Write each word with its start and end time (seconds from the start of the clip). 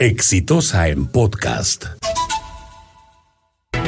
Exitosa 0.00 0.88
en 0.88 1.04
podcast. 1.04 1.84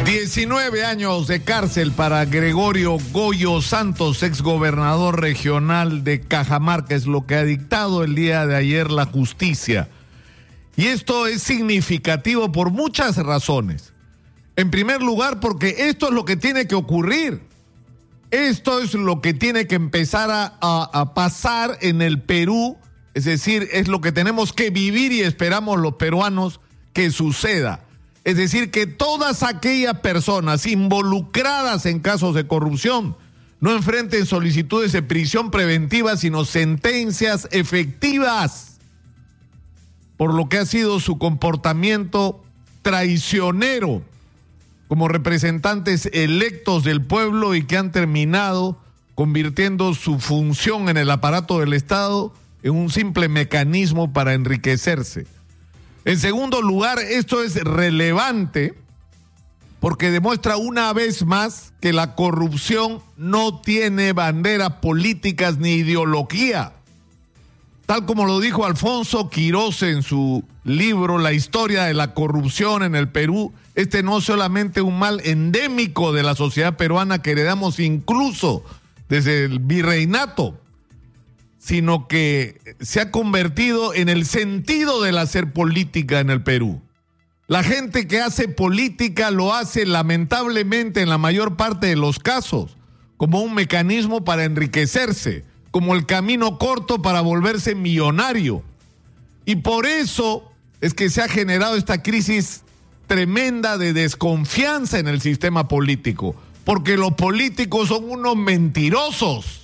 19 0.04 0.84
años 0.84 1.26
de 1.26 1.42
cárcel 1.42 1.90
para 1.92 2.26
Gregorio 2.26 2.98
Goyo 3.12 3.62
Santos, 3.62 4.22
exgobernador 4.22 5.22
regional 5.22 6.04
de 6.04 6.20
Cajamarca, 6.20 6.94
es 6.94 7.06
lo 7.06 7.26
que 7.26 7.36
ha 7.36 7.44
dictado 7.44 8.04
el 8.04 8.14
día 8.14 8.46
de 8.46 8.56
ayer 8.56 8.90
la 8.90 9.06
justicia. 9.06 9.88
Y 10.76 10.88
esto 10.88 11.26
es 11.26 11.42
significativo 11.42 12.52
por 12.52 12.72
muchas 12.72 13.16
razones. 13.16 13.94
En 14.56 14.70
primer 14.70 15.00
lugar, 15.00 15.40
porque 15.40 15.88
esto 15.88 16.08
es 16.08 16.12
lo 16.12 16.26
que 16.26 16.36
tiene 16.36 16.66
que 16.66 16.74
ocurrir. 16.74 17.40
Esto 18.30 18.80
es 18.80 18.92
lo 18.92 19.22
que 19.22 19.32
tiene 19.32 19.66
que 19.66 19.76
empezar 19.76 20.28
a, 20.30 20.58
a 20.60 21.14
pasar 21.14 21.78
en 21.80 22.02
el 22.02 22.20
Perú 22.20 22.76
es 23.14 23.24
decir, 23.24 23.68
es 23.72 23.88
lo 23.88 24.00
que 24.00 24.12
tenemos 24.12 24.52
que 24.52 24.70
vivir 24.70 25.12
y 25.12 25.20
esperamos 25.20 25.78
los 25.78 25.94
peruanos 25.94 26.60
que 26.92 27.10
suceda. 27.10 27.84
Es 28.24 28.36
decir, 28.36 28.70
que 28.70 28.86
todas 28.86 29.42
aquellas 29.42 30.00
personas 30.00 30.66
involucradas 30.66 31.86
en 31.86 32.00
casos 32.00 32.34
de 32.34 32.46
corrupción 32.46 33.16
no 33.60 33.72
enfrenten 33.72 34.26
solicitudes 34.26 34.92
de 34.92 35.02
prisión 35.02 35.50
preventiva, 35.50 36.16
sino 36.16 36.44
sentencias 36.44 37.48
efectivas 37.50 38.72
por 40.16 40.34
lo 40.34 40.48
que 40.48 40.58
ha 40.58 40.66
sido 40.66 41.00
su 41.00 41.18
comportamiento 41.18 42.44
traicionero 42.82 44.02
como 44.86 45.08
representantes 45.08 46.08
electos 46.12 46.84
del 46.84 47.04
pueblo 47.04 47.54
y 47.54 47.64
que 47.64 47.76
han 47.76 47.92
terminado 47.92 48.78
convirtiendo 49.14 49.94
su 49.94 50.20
función 50.20 50.88
en 50.88 50.96
el 50.96 51.10
aparato 51.10 51.58
del 51.58 51.72
Estado 51.72 52.32
en 52.62 52.72
un 52.72 52.90
simple 52.90 53.28
mecanismo 53.28 54.12
para 54.12 54.34
enriquecerse. 54.34 55.26
En 56.04 56.18
segundo 56.18 56.62
lugar, 56.62 56.98
esto 56.98 57.42
es 57.42 57.54
relevante 57.56 58.74
porque 59.80 60.10
demuestra 60.10 60.56
una 60.56 60.92
vez 60.92 61.26
más 61.26 61.72
que 61.80 61.92
la 61.92 62.14
corrupción 62.14 63.00
no 63.16 63.60
tiene 63.60 64.12
banderas 64.12 64.74
políticas 64.74 65.58
ni 65.58 65.72
ideología. 65.74 66.72
Tal 67.86 68.06
como 68.06 68.24
lo 68.24 68.38
dijo 68.38 68.64
Alfonso 68.64 69.28
Quiroz 69.28 69.82
en 69.82 70.04
su 70.04 70.44
libro 70.62 71.18
La 71.18 71.32
historia 71.32 71.84
de 71.84 71.94
la 71.94 72.14
corrupción 72.14 72.84
en 72.84 72.94
el 72.94 73.08
Perú, 73.08 73.52
este 73.74 74.04
no 74.04 74.18
es 74.18 74.24
solamente 74.24 74.82
un 74.82 74.98
mal 74.98 75.20
endémico 75.24 76.12
de 76.12 76.22
la 76.22 76.36
sociedad 76.36 76.76
peruana 76.76 77.20
que 77.20 77.32
heredamos 77.32 77.80
incluso 77.80 78.64
desde 79.08 79.44
el 79.44 79.58
virreinato, 79.58 80.58
sino 81.62 82.08
que 82.08 82.60
se 82.80 83.00
ha 83.00 83.12
convertido 83.12 83.94
en 83.94 84.08
el 84.08 84.26
sentido 84.26 85.00
del 85.00 85.16
hacer 85.16 85.52
política 85.52 86.18
en 86.18 86.28
el 86.28 86.42
Perú. 86.42 86.82
La 87.46 87.62
gente 87.62 88.08
que 88.08 88.20
hace 88.20 88.48
política 88.48 89.30
lo 89.30 89.54
hace 89.54 89.86
lamentablemente 89.86 91.02
en 91.02 91.08
la 91.08 91.18
mayor 91.18 91.56
parte 91.56 91.86
de 91.86 91.94
los 91.94 92.18
casos 92.18 92.76
como 93.16 93.42
un 93.42 93.54
mecanismo 93.54 94.24
para 94.24 94.42
enriquecerse, 94.42 95.44
como 95.70 95.94
el 95.94 96.04
camino 96.04 96.58
corto 96.58 97.00
para 97.00 97.20
volverse 97.20 97.76
millonario. 97.76 98.64
Y 99.44 99.56
por 99.56 99.86
eso 99.86 100.50
es 100.80 100.94
que 100.94 101.10
se 101.10 101.22
ha 101.22 101.28
generado 101.28 101.76
esta 101.76 102.02
crisis 102.02 102.62
tremenda 103.06 103.78
de 103.78 103.92
desconfianza 103.92 104.98
en 104.98 105.06
el 105.06 105.20
sistema 105.20 105.68
político, 105.68 106.34
porque 106.64 106.96
los 106.96 107.12
políticos 107.12 107.86
son 107.86 108.10
unos 108.10 108.34
mentirosos 108.34 109.61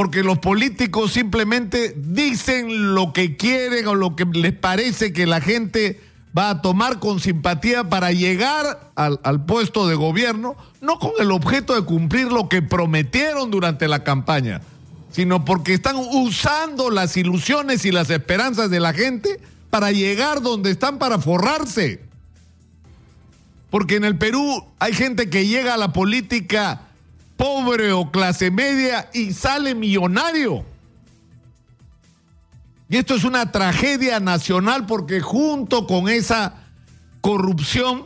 porque 0.00 0.22
los 0.22 0.38
políticos 0.38 1.12
simplemente 1.12 1.92
dicen 1.94 2.94
lo 2.94 3.12
que 3.12 3.36
quieren 3.36 3.86
o 3.86 3.94
lo 3.94 4.16
que 4.16 4.24
les 4.24 4.54
parece 4.54 5.12
que 5.12 5.26
la 5.26 5.42
gente 5.42 6.00
va 6.34 6.48
a 6.48 6.62
tomar 6.62 7.00
con 7.00 7.20
simpatía 7.20 7.90
para 7.90 8.10
llegar 8.10 8.92
al, 8.94 9.44
puesto 9.44 9.86
de 9.86 9.96
gobierno, 9.96 10.56
no 10.80 10.98
con 10.98 11.10
el 11.20 11.30
objeto 11.30 11.74
de 11.74 11.82
cumplir 11.82 12.32
lo 12.32 12.48
que 12.48 12.62
prometieron 12.62 13.50
durante 13.50 13.88
la 13.88 14.02
campaña, 14.02 14.62
sino 15.12 15.44
porque 15.44 15.74
están 15.74 15.96
usando 15.96 16.88
las 16.88 17.18
ilusiones 17.18 17.84
y 17.84 17.92
las 17.92 18.08
esperanzas 18.08 18.70
de 18.70 18.80
la 18.80 18.94
gente 18.94 19.38
para 19.68 19.92
llegar 19.92 20.40
donde 20.40 20.70
están 20.70 20.98
para 20.98 21.18
forrarse. 21.18 22.00
Porque 23.68 23.96
en 23.96 24.06
el 24.06 24.16
Perú 24.16 24.64
hay 24.78 24.94
gente 24.94 25.28
que 25.28 25.46
llega 25.46 25.74
a 25.74 25.76
la 25.76 25.92
política 25.92 26.86
pobre 27.40 27.90
o 27.92 28.10
clase 28.10 28.50
media 28.50 29.08
y 29.14 29.32
sale 29.32 29.74
millonario. 29.74 30.62
Y 32.90 32.98
esto 32.98 33.14
es 33.14 33.24
una 33.24 33.50
tragedia 33.50 34.20
nacional 34.20 34.84
porque 34.84 35.22
junto 35.22 35.86
con 35.86 36.10
esa 36.10 36.52
corrupción 37.22 38.04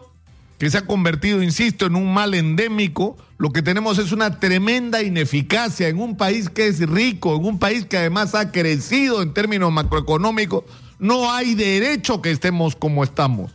que 0.57 0.71
se 0.71 0.79
ha 0.79 0.87
convertido, 0.87 1.43
insisto, 1.43 1.87
en 1.87 1.97
un 1.97 2.15
mal 2.15 2.35
endémico, 2.35 3.17
lo 3.37 3.51
que 3.51 3.61
tenemos 3.61 3.99
es 3.99 4.13
una 4.13 4.39
tremenda 4.39 5.03
ineficacia 5.03 5.89
en 5.89 5.99
un 5.99 6.17
país 6.17 6.49
que 6.49 6.69
es 6.69 6.79
rico, 6.89 7.35
en 7.35 7.45
un 7.45 7.59
país 7.59 7.87
que 7.87 7.99
además 7.99 8.37
ha 8.37 8.53
crecido 8.53 9.21
en 9.21 9.35
términos 9.35 9.73
macroeconómicos. 9.73 10.63
No 11.01 11.33
hay 11.33 11.57
derecho 11.57 12.23
que 12.23 12.31
estemos 12.31 12.77
como 12.77 13.03
estamos. 13.03 13.51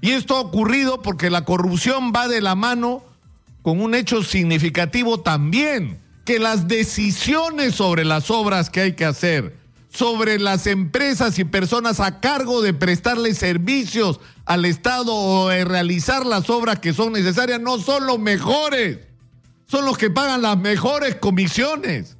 Y 0.00 0.12
esto 0.12 0.36
ha 0.36 0.40
ocurrido 0.40 1.02
porque 1.02 1.28
la 1.28 1.44
corrupción 1.44 2.14
va 2.16 2.28
de 2.28 2.40
la 2.40 2.54
mano 2.54 3.11
con 3.62 3.80
un 3.80 3.94
hecho 3.94 4.22
significativo 4.22 5.20
también, 5.20 5.98
que 6.24 6.38
las 6.38 6.68
decisiones 6.68 7.74
sobre 7.74 8.04
las 8.04 8.30
obras 8.30 8.70
que 8.70 8.80
hay 8.80 8.92
que 8.92 9.04
hacer, 9.04 9.56
sobre 9.88 10.38
las 10.38 10.66
empresas 10.66 11.38
y 11.38 11.44
personas 11.44 12.00
a 12.00 12.20
cargo 12.20 12.62
de 12.62 12.74
prestarle 12.74 13.34
servicios 13.34 14.20
al 14.44 14.64
Estado 14.64 15.14
o 15.14 15.48
de 15.48 15.64
realizar 15.64 16.26
las 16.26 16.50
obras 16.50 16.78
que 16.78 16.92
son 16.92 17.12
necesarias, 17.12 17.60
no 17.60 17.78
son 17.78 18.06
los 18.06 18.18
mejores, 18.18 18.98
son 19.66 19.84
los 19.84 19.98
que 19.98 20.10
pagan 20.10 20.42
las 20.42 20.58
mejores 20.58 21.16
comisiones. 21.16 22.16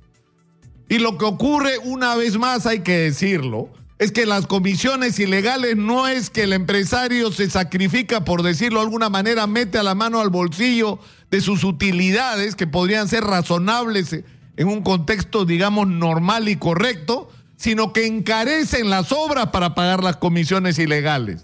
Y 0.89 0.99
lo 0.99 1.17
que 1.17 1.25
ocurre, 1.25 1.79
una 1.79 2.15
vez 2.17 2.37
más 2.37 2.67
hay 2.67 2.81
que 2.81 2.99
decirlo, 2.99 3.71
es 3.99 4.13
que 4.13 4.27
las 4.27 4.47
comisiones 4.47 5.19
ilegales 5.19 5.77
no 5.77 6.09
es 6.09 6.31
que 6.31 6.45
el 6.45 6.53
empresario 6.53 7.31
se 7.31 7.49
sacrifica, 7.49 8.25
por 8.25 8.43
decirlo 8.43 8.81
de 8.81 8.87
alguna 8.87 9.09
manera, 9.09 9.47
mete 9.47 9.79
a 9.79 9.83
la 9.83 9.95
mano 9.95 10.21
al 10.21 10.31
bolsillo 10.31 10.99
de 11.31 11.41
sus 11.41 11.65
utilidades, 11.65 12.57
que 12.57 12.67
podrían 12.67 13.09
ser 13.09 13.25
razonables 13.25 14.25
en 14.57 14.69
un 14.69 14.83
contexto, 14.83 15.45
digamos, 15.45 15.87
normal 15.87 16.49
y 16.49 16.57
correcto, 16.57 17.31
sino 17.57 17.93
que 17.93 18.07
encarecen 18.07 18.91
las 18.91 19.13
obras 19.13 19.49
para 19.49 19.75
pagar 19.75 20.03
las 20.03 20.17
comisiones 20.17 20.79
ilegales. 20.79 21.43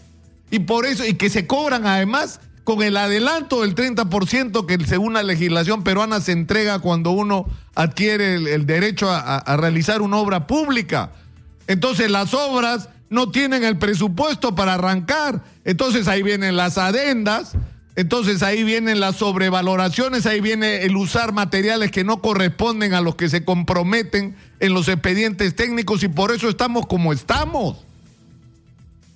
Y 0.51 0.61
por 0.61 0.85
eso, 0.85 1.05
y 1.05 1.15
que 1.15 1.31
se 1.31 1.47
cobran 1.47 1.87
además 1.87 2.41
con 2.65 2.83
el 2.83 2.97
adelanto 2.97 3.63
del 3.63 3.75
30% 3.75 4.67
que 4.67 4.85
según 4.85 5.15
la 5.15 5.23
legislación 5.23 5.85
peruana 5.85 6.21
se 6.21 6.33
entrega 6.33 6.81
cuando 6.81 7.13
uno 7.13 7.47
adquiere 7.75 8.35
el, 8.35 8.67
derecho 8.67 9.11
a 9.11 9.57
realizar 9.57 10.03
una 10.03 10.17
obra 10.19 10.47
pública. 10.47 11.13
Entonces 11.69 12.11
las 12.11 12.35
obras 12.35 12.89
no 13.11 13.31
tienen 13.31 13.63
el 13.63 13.79
presupuesto 13.79 14.55
para 14.55 14.75
arrancar. 14.75 15.45
Entonces 15.65 16.09
ahí 16.09 16.23
vienen 16.23 16.57
las 16.57 16.79
adendas, 16.79 17.53
entonces 17.95 18.43
ahí 18.43 18.65
vienen 18.65 19.01
las 19.01 19.17
sobrevaloraciones, 19.17 20.27
ahí 20.27 20.41
viene 20.41 20.83
el 20.85 20.97
usar 20.97 21.33
materiales 21.33 21.91
que 21.91 22.05
no 22.05 22.21
corresponden 22.23 22.95
a 22.95 23.03
los 23.03 23.17
que 23.17 23.29
se 23.29 23.45
comprometen 23.45 24.35
en 24.61 24.75
los 24.75 24.89
expedientes 24.89 25.55
técnicos 25.55 26.03
y 26.03 26.09
por 26.09 26.33
eso 26.33 26.49
estamos 26.49 26.87
como 26.87 27.13
estamos. 27.13 27.77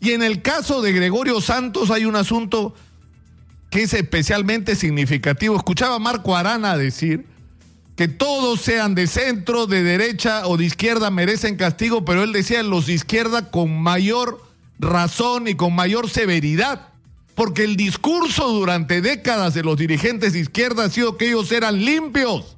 Y 0.00 0.10
en 0.10 0.22
el 0.22 0.42
caso 0.42 0.82
de 0.82 0.92
Gregorio 0.92 1.40
Santos 1.40 1.90
hay 1.90 2.04
un 2.04 2.16
asunto 2.16 2.74
que 3.70 3.84
es 3.84 3.94
especialmente 3.94 4.76
significativo. 4.76 5.56
Escuchaba 5.56 5.94
a 5.94 6.00
Marco 6.00 6.36
Arana 6.36 6.76
decir 6.76 7.24
que 7.96 8.08
todos 8.08 8.60
sean 8.60 8.94
de 8.94 9.06
centro, 9.06 9.66
de 9.66 9.82
derecha 9.82 10.46
o 10.46 10.56
de 10.56 10.64
izquierda 10.64 11.10
merecen 11.10 11.56
castigo, 11.56 12.04
pero 12.04 12.22
él 12.22 12.32
decía 12.32 12.62
los 12.62 12.86
de 12.86 12.94
izquierda 12.94 13.50
con 13.50 13.80
mayor 13.82 14.42
razón 14.78 15.46
y 15.46 15.54
con 15.54 15.74
mayor 15.74 16.08
severidad, 16.08 16.88
porque 17.34 17.64
el 17.64 17.76
discurso 17.76 18.48
durante 18.48 19.00
décadas 19.00 19.54
de 19.54 19.62
los 19.62 19.76
dirigentes 19.76 20.32
de 20.32 20.40
izquierda 20.40 20.84
ha 20.84 20.90
sido 20.90 21.16
que 21.16 21.28
ellos 21.28 21.52
eran 21.52 21.84
limpios, 21.84 22.56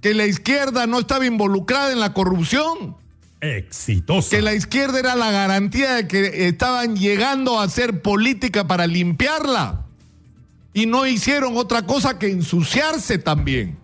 que 0.00 0.14
la 0.14 0.26
izquierda 0.26 0.86
no 0.86 0.98
estaba 0.98 1.26
involucrada 1.26 1.92
en 1.92 2.00
la 2.00 2.12
corrupción. 2.12 2.96
Exitoso. 3.40 4.30
Que 4.30 4.42
la 4.42 4.52
izquierda 4.52 4.98
era 4.98 5.14
la 5.14 5.30
garantía 5.30 5.94
de 5.94 6.08
que 6.08 6.48
estaban 6.48 6.96
llegando 6.96 7.60
a 7.60 7.64
hacer 7.64 8.02
política 8.02 8.66
para 8.66 8.88
limpiarla. 8.88 9.84
Y 10.74 10.86
no 10.86 11.06
hicieron 11.06 11.56
otra 11.56 11.82
cosa 11.82 12.18
que 12.18 12.30
ensuciarse 12.30 13.18
también. 13.18 13.78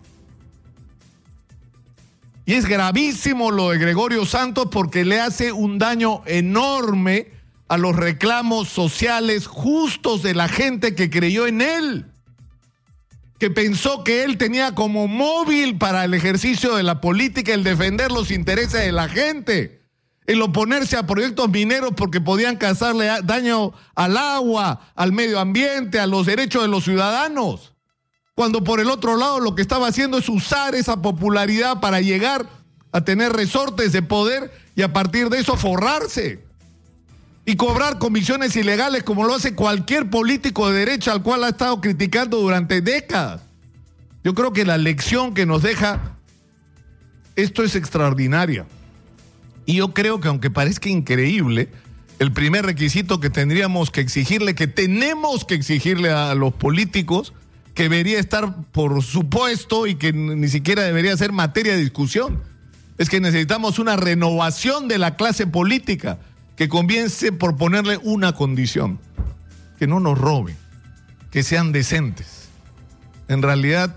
Y 2.45 2.53
es 2.53 2.65
gravísimo 2.65 3.49
lo 3.49 3.71
de 3.71 3.79
Gregorio 3.79 4.25
Santos 4.25 4.67
porque 4.71 5.03
le 5.03 5.19
hace 5.19 5.51
un 5.51 5.79
daño 5.79 6.21
enorme 6.27 7.31
a 7.67 7.77
los 7.77 7.95
reclamos 7.95 8.69
sociales 8.69 9.47
justos 9.47 10.21
de 10.21 10.35
la 10.35 10.47
gente 10.47 10.93
que 10.93 11.09
creyó 11.09 11.47
en 11.47 11.61
él, 11.61 12.05
que 13.39 13.49
pensó 13.49 14.03
que 14.03 14.23
él 14.23 14.37
tenía 14.37 14.75
como 14.75 15.07
móvil 15.07 15.79
para 15.79 16.05
el 16.05 16.13
ejercicio 16.13 16.75
de 16.75 16.83
la 16.83 17.01
política 17.01 17.53
el 17.53 17.63
defender 17.63 18.11
los 18.11 18.29
intereses 18.29 18.81
de 18.81 18.91
la 18.91 19.09
gente. 19.09 19.81
el 20.27 20.41
oponerse 20.41 20.97
a 20.97 21.05
proyectos 21.05 21.49
mineros 21.49 21.91
porque 21.95 22.19
podían 22.19 22.57
causarle 22.57 23.11
daño 23.23 23.73
al 23.93 24.17
agua, 24.17 24.91
al 24.95 25.11
medio 25.11 25.39
ambiente, 25.39 25.99
a 25.99 26.07
los 26.07 26.25
derechos 26.25 26.63
de 26.63 26.67
los 26.67 26.83
ciudadanos. 26.83 27.74
Cuando 28.35 28.65
por 28.65 28.81
el 28.81 28.89
otro 28.89 29.15
lado 29.15 29.39
lo 29.39 29.55
que 29.55 29.61
estaba 29.61 29.87
haciendo 29.87 30.17
es 30.17 30.27
usar 30.27 30.75
esa 30.75 31.01
popularidad 31.01 31.79
para 31.79 32.01
llegar 32.01 32.49
a 32.91 33.01
tener 33.01 33.31
resortes 33.31 33.93
de 33.93 34.01
poder 34.01 34.51
y 34.75 34.81
a 34.81 34.91
partir 34.91 35.29
de 35.29 35.39
eso 35.39 35.55
forrarse 35.55 36.43
y 37.45 37.55
cobrar 37.55 37.97
comisiones 37.97 38.55
ilegales 38.57 39.03
como 39.03 39.23
lo 39.23 39.35
hace 39.35 39.55
cualquier 39.55 40.09
político 40.09 40.69
de 40.69 40.79
derecha 40.79 41.13
al 41.13 41.23
cual 41.23 41.45
ha 41.45 41.49
estado 41.49 41.79
criticando 41.79 42.37
durante 42.37 42.81
décadas. 42.81 43.41
Yo 44.21 44.33
creo 44.33 44.51
que 44.51 44.65
la 44.65 44.77
lección 44.77 45.33
que 45.33 45.45
nos 45.45 45.61
deja 45.61 46.17
esto 47.37 47.63
es 47.63 47.75
extraordinaria. 47.75 48.65
Y 49.65 49.75
yo 49.75 49.93
creo 49.93 50.19
que 50.19 50.27
aunque 50.27 50.49
parezca 50.49 50.89
increíble, 50.89 51.69
el 52.19 52.33
primer 52.33 52.65
requisito 52.65 53.19
que 53.19 53.29
tendríamos 53.29 53.91
que 53.91 54.01
exigirle, 54.01 54.55
que 54.55 54.67
tenemos 54.67 55.45
que 55.45 55.55
exigirle 55.55 56.11
a 56.11 56.33
los 56.35 56.53
políticos, 56.53 57.33
que 57.75 57.83
debería 57.83 58.19
estar 58.19 58.63
por 58.71 59.03
supuesto 59.03 59.85
y 59.85 59.95
que 59.95 60.13
ni 60.13 60.47
siquiera 60.47 60.83
debería 60.83 61.15
ser 61.17 61.33
materia 61.33 61.73
de 61.73 61.81
discusión, 61.81 62.41
es 62.97 63.09
que 63.09 63.19
necesitamos 63.19 63.79
una 63.79 63.97
renovación 63.97 64.87
de 64.87 64.97
la 64.97 65.17
clase 65.17 65.45
política 65.45 66.17
que 66.55 66.69
comience 66.69 67.33
por 67.33 67.57
ponerle 67.57 67.97
una 67.97 68.31
condición, 68.31 68.97
que 69.77 69.87
no 69.87 69.99
nos 69.99 70.17
roben, 70.17 70.55
que 71.31 71.43
sean 71.43 71.73
decentes. 71.73 72.47
En 73.27 73.41
realidad, 73.41 73.93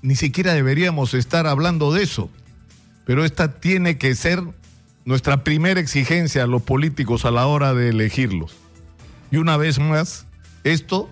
ni 0.00 0.16
siquiera 0.16 0.54
deberíamos 0.54 1.12
estar 1.12 1.46
hablando 1.46 1.92
de 1.92 2.02
eso, 2.02 2.30
pero 3.04 3.26
esta 3.26 3.60
tiene 3.60 3.98
que 3.98 4.14
ser 4.14 4.42
nuestra 5.04 5.44
primera 5.44 5.78
exigencia 5.78 6.44
a 6.44 6.46
los 6.46 6.62
políticos 6.62 7.26
a 7.26 7.30
la 7.30 7.46
hora 7.46 7.74
de 7.74 7.90
elegirlos. 7.90 8.56
Y 9.30 9.36
una 9.36 9.58
vez 9.58 9.78
más, 9.78 10.24
esto 10.64 11.10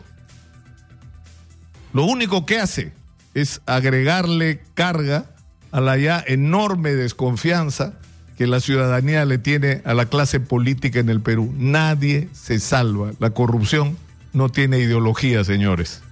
lo 1.98 2.04
único 2.04 2.46
que 2.46 2.60
hace 2.60 2.92
es 3.34 3.60
agregarle 3.66 4.62
carga 4.74 5.34
a 5.72 5.80
la 5.80 5.98
ya 5.98 6.22
enorme 6.24 6.92
desconfianza 6.92 7.98
que 8.36 8.46
la 8.46 8.60
ciudadanía 8.60 9.24
le 9.24 9.38
tiene 9.38 9.82
a 9.84 9.94
la 9.94 10.06
clase 10.06 10.38
política 10.38 11.00
en 11.00 11.08
el 11.08 11.20
Perú. 11.20 11.52
Nadie 11.58 12.28
se 12.32 12.60
salva. 12.60 13.10
La 13.18 13.30
corrupción 13.30 13.98
no 14.32 14.48
tiene 14.48 14.78
ideología, 14.78 15.42
señores. 15.42 16.02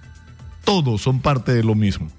Todos 0.65 1.03
son 1.03 1.21
parte 1.21 1.53
de 1.53 1.63
lo 1.63 1.73
mismo. 1.73 2.11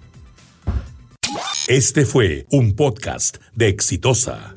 Este 1.66 2.06
fue 2.06 2.46
un 2.50 2.74
podcast 2.74 3.36
de 3.54 3.68
Exitosa. 3.68 4.54